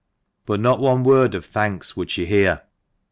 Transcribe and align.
But 0.47 0.59
not 0.59 0.79
one 0.79 1.03
word 1.03 1.35
of 1.35 1.45
thanks 1.45 1.95
would 1.95 2.09
she 2.09 2.25
hear. 2.25 2.63